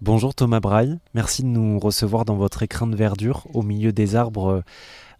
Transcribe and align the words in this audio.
Bonjour 0.00 0.32
Thomas 0.32 0.60
Braille, 0.60 0.96
merci 1.12 1.42
de 1.42 1.48
nous 1.48 1.80
recevoir 1.80 2.24
dans 2.24 2.36
votre 2.36 2.62
écrin 2.62 2.86
de 2.86 2.94
verdure 2.94 3.48
au 3.52 3.62
milieu 3.62 3.90
des 3.90 4.14
arbres 4.14 4.48
euh, 4.48 4.62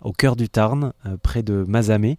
au 0.03 0.12
cœur 0.12 0.37
du 0.37 0.49
Tarn, 0.49 0.93
euh, 1.04 1.17
près 1.21 1.43
de 1.43 1.65
Mazamé. 1.67 2.17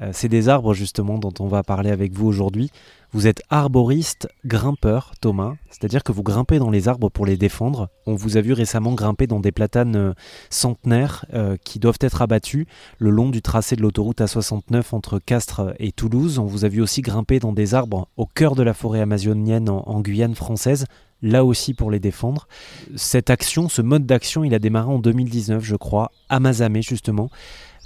Euh, 0.00 0.10
c'est 0.12 0.28
des 0.28 0.48
arbres 0.48 0.74
justement 0.74 1.18
dont 1.18 1.32
on 1.38 1.46
va 1.46 1.62
parler 1.62 1.88
avec 1.88 2.12
vous 2.12 2.26
aujourd'hui. 2.26 2.72
Vous 3.12 3.28
êtes 3.28 3.42
arboriste, 3.48 4.28
grimpeur, 4.44 5.12
Thomas, 5.20 5.54
c'est-à-dire 5.70 6.02
que 6.02 6.10
vous 6.10 6.24
grimpez 6.24 6.58
dans 6.58 6.70
les 6.70 6.88
arbres 6.88 7.10
pour 7.10 7.26
les 7.26 7.36
défendre. 7.36 7.90
On 8.06 8.16
vous 8.16 8.36
a 8.36 8.40
vu 8.40 8.54
récemment 8.54 8.94
grimper 8.94 9.28
dans 9.28 9.40
des 9.40 9.52
platanes 9.52 10.14
centenaires 10.48 11.24
qui 11.64 11.80
doivent 11.80 11.98
être 12.00 12.22
abattus 12.22 12.66
le 12.98 13.10
long 13.10 13.28
du 13.28 13.42
tracé 13.42 13.74
de 13.74 13.82
l'autoroute 13.82 14.20
A69 14.20 14.94
entre 14.94 15.18
Castres 15.18 15.74
et 15.80 15.90
Toulouse. 15.90 16.38
On 16.38 16.46
vous 16.46 16.64
a 16.64 16.68
vu 16.68 16.80
aussi 16.80 17.02
grimper 17.02 17.40
dans 17.40 17.52
des 17.52 17.74
arbres 17.74 18.06
au 18.16 18.26
cœur 18.26 18.54
de 18.54 18.62
la 18.62 18.74
forêt 18.74 19.00
amazonienne 19.00 19.68
en 19.68 20.00
Guyane 20.00 20.36
française 20.36 20.86
là 21.22 21.44
aussi 21.44 21.74
pour 21.74 21.90
les 21.90 22.00
défendre. 22.00 22.48
Cette 22.96 23.30
action, 23.30 23.68
ce 23.68 23.82
mode 23.82 24.06
d'action, 24.06 24.44
il 24.44 24.54
a 24.54 24.58
démarré 24.58 24.90
en 24.90 24.98
2019, 24.98 25.64
je 25.64 25.76
crois, 25.76 26.10
à 26.28 26.40
Mazamé 26.40 26.82
justement, 26.82 27.30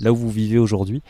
là 0.01 0.13
où 0.13 0.17
vous 0.17 0.31
vivez 0.31 0.59
aujourd'hui. 0.59 1.03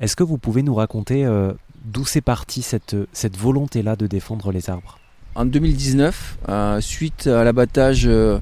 Est-ce 0.00 0.16
que 0.16 0.22
vous 0.22 0.38
pouvez 0.38 0.62
nous 0.62 0.74
raconter 0.74 1.26
euh, 1.26 1.52
d'où 1.84 2.06
c'est 2.06 2.22
parti 2.22 2.62
cette, 2.62 2.96
cette 3.12 3.36
volonté-là 3.36 3.96
de 3.96 4.06
défendre 4.06 4.50
les 4.50 4.70
arbres? 4.70 4.98
En 5.34 5.44
2019, 5.44 6.38
euh, 6.48 6.80
suite 6.80 7.28
à 7.28 7.44
l'abattage 7.44 8.02
euh, 8.06 8.40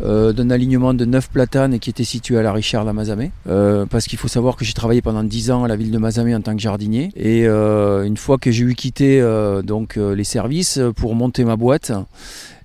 d'un 0.00 0.50
alignement 0.50 0.92
de 0.92 1.04
9 1.04 1.30
platanes 1.30 1.78
qui 1.78 1.88
était 1.88 2.04
situé 2.04 2.36
à 2.36 2.42
la 2.42 2.52
Richard 2.52 2.86
à 2.86 2.92
Mazamé, 2.92 3.30
parce 3.44 4.06
qu'il 4.06 4.18
faut 4.18 4.28
savoir 4.28 4.56
que 4.56 4.64
j'ai 4.64 4.74
travaillé 4.74 5.00
pendant 5.00 5.24
10 5.24 5.50
ans 5.52 5.64
à 5.64 5.68
la 5.68 5.76
ville 5.76 5.90
de 5.90 5.98
Mazamé 5.98 6.34
en 6.34 6.42
tant 6.42 6.54
que 6.54 6.60
jardinier, 6.60 7.10
et 7.16 7.46
une 7.46 8.16
fois 8.18 8.36
que 8.36 8.50
j'ai 8.50 8.64
eu 8.64 8.74
quitté 8.74 9.22
donc, 9.64 9.96
les 9.96 10.24
services 10.24 10.78
pour 10.96 11.14
monter 11.14 11.44
ma 11.44 11.56
boîte, 11.56 11.92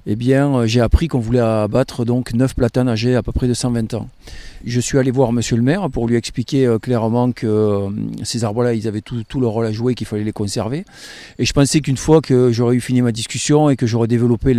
eh 0.06 0.16
bien, 0.16 0.54
euh, 0.54 0.68
j'ai 0.68 0.82
appris 0.82 1.08
qu'on 1.08 1.20
voulait 1.20 1.40
abattre 1.40 2.04
donc 2.04 2.34
9 2.34 2.56
platanes 2.56 2.90
âgés 2.90 3.16
à 3.16 3.24
peu 3.24 3.32
près 3.32 3.48
de 3.48 3.54
120 3.54 3.94
ans. 3.94 4.10
Je 4.66 4.80
suis 4.80 4.98
allé 4.98 5.12
voir 5.12 5.32
monsieur 5.32 5.56
le 5.56 5.62
maire 5.62 5.90
pour 5.90 6.08
lui 6.08 6.18
expliquer 6.18 6.66
euh, 6.66 6.78
clairement 6.78 7.32
que 7.32 7.48
euh, 7.48 7.90
ces 8.24 8.44
arbres-là, 8.44 8.74
ils 8.74 8.88
avaient 8.88 9.02
tout, 9.02 9.24
leur 9.40 9.52
rôle 9.52 9.66
à 9.66 9.72
jouer 9.72 9.94
et 9.94 9.96
qu'il 9.96 10.08
fallait 10.08 10.26
les 10.26 10.34
conserver. 10.34 10.84
Et 11.40 11.46
je 11.46 11.54
pensais 11.54 11.80
qu'une 11.80 11.98
fois 11.98 12.22
que 12.22 12.52
j'aurais 12.52 12.76
eu 12.76 12.82
fini 12.82 13.02
ma 13.02 13.14
discussion 13.14 13.70
et 13.70 13.78
que 13.78 13.88
j'aurais 13.88 14.08
développé 14.08 14.54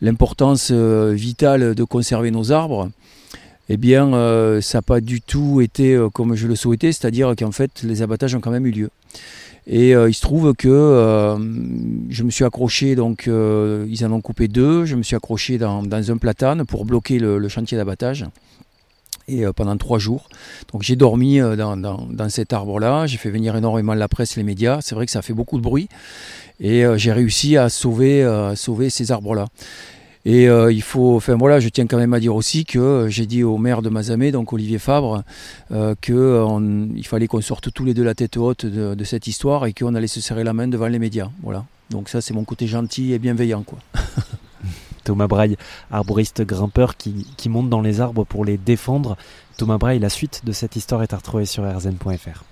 l'importance 0.00 0.70
vitale 0.72 1.74
de 1.74 1.84
conserver 1.84 2.30
nos 2.30 2.52
arbres, 2.52 2.90
eh 3.68 3.76
bien, 3.76 4.10
ça 4.60 4.78
n'a 4.78 4.82
pas 4.82 5.00
du 5.00 5.20
tout 5.20 5.60
été 5.60 5.98
comme 6.12 6.34
je 6.34 6.46
le 6.46 6.56
souhaitais, 6.56 6.92
c'est-à-dire 6.92 7.34
qu'en 7.38 7.52
fait, 7.52 7.82
les 7.82 8.02
abattages 8.02 8.34
ont 8.34 8.40
quand 8.40 8.50
même 8.50 8.66
eu 8.66 8.72
lieu. 8.72 8.90
Et 9.66 9.94
euh, 9.94 10.08
il 10.08 10.14
se 10.14 10.20
trouve 10.22 10.54
que 10.54 10.68
euh, 10.68 11.38
je 12.10 12.24
me 12.24 12.30
suis 12.30 12.44
accroché, 12.44 12.96
donc 12.96 13.28
euh, 13.28 13.86
ils 13.88 14.04
en 14.04 14.10
ont 14.10 14.20
coupé 14.20 14.48
deux, 14.48 14.84
je 14.84 14.96
me 14.96 15.02
suis 15.02 15.14
accroché 15.14 15.58
dans, 15.58 15.84
un 15.92 16.16
platane 16.16 16.64
pour 16.64 16.84
bloquer 16.84 17.18
le, 17.18 17.48
chantier 17.48 17.78
d'abattage. 17.78 18.26
Et 19.28 19.44
pendant 19.54 19.76
trois 19.76 20.00
jours. 20.00 20.28
Donc 20.72 20.82
j'ai 20.82 20.96
dormi 20.96 21.38
dans, 21.38 22.28
cet 22.28 22.52
arbre-là, 22.52 23.06
j'ai 23.06 23.18
fait 23.18 23.30
venir 23.30 23.54
énormément 23.54 23.94
la 23.94 24.08
presse, 24.08 24.34
les 24.36 24.42
médias. 24.42 24.80
C'est 24.82 24.96
vrai 24.96 25.06
que 25.06 25.12
ça 25.12 25.22
fait 25.22 25.32
beaucoup 25.32 25.58
de 25.58 25.62
bruit. 25.62 25.88
Et 26.58 26.84
j'ai 26.96 27.12
réussi 27.12 27.56
à 27.56 27.68
sauver, 27.68 28.28
sauver 28.56 28.90
ces 28.90 29.12
arbres-là. 29.12 29.46
Et 30.24 30.48
euh, 30.48 30.72
il 30.72 30.82
faut, 30.82 31.16
enfin 31.16 31.36
voilà, 31.36 31.58
je 31.58 31.68
tiens 31.68 31.86
quand 31.86 31.96
même 31.96 32.14
à 32.14 32.20
dire 32.20 32.34
aussi 32.34 32.64
que 32.64 32.78
euh, 32.78 33.08
j'ai 33.08 33.26
dit 33.26 33.42
au 33.42 33.58
maire 33.58 33.82
de 33.82 33.88
Mazamé, 33.88 34.30
donc 34.30 34.52
Olivier 34.52 34.78
Fabre, 34.78 35.24
euh, 35.72 35.94
qu'il 36.00 37.06
fallait 37.06 37.26
qu'on 37.26 37.40
sorte 37.40 37.72
tous 37.72 37.84
les 37.84 37.92
deux 37.92 38.04
la 38.04 38.14
tête 38.14 38.36
haute 38.36 38.64
de, 38.64 39.04
cette 39.04 39.26
histoire 39.26 39.66
et 39.66 39.72
qu'on 39.72 39.94
allait 39.94 40.06
se 40.06 40.20
serrer 40.20 40.44
la 40.44 40.52
main 40.52 40.68
devant 40.68 40.86
les 40.86 41.00
médias. 41.00 41.30
Voilà. 41.42 41.64
Donc 41.90 42.08
ça, 42.08 42.20
c'est 42.20 42.34
mon 42.34 42.44
côté 42.44 42.68
gentil 42.68 43.12
et 43.12 43.18
bienveillant, 43.18 43.62
quoi. 43.62 43.78
Thomas 45.04 45.26
Braille, 45.26 45.56
arboriste 45.90 46.42
grimpeur 46.42 46.96
qui, 46.96 47.26
qui 47.36 47.48
monte 47.48 47.68
dans 47.68 47.80
les 47.80 48.00
arbres 48.00 48.24
pour 48.24 48.44
les 48.44 48.56
défendre. 48.56 49.16
Thomas 49.56 49.78
Braille, 49.78 49.98
la 49.98 50.08
suite 50.08 50.42
de 50.44 50.52
cette 50.52 50.76
histoire 50.76 51.02
est 51.02 51.12
à 51.12 51.16
retrouver 51.16 51.44
sur 51.44 51.64
rzn.fr. 51.64 52.44